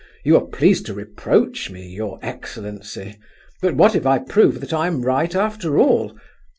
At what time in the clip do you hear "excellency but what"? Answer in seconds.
2.23-3.93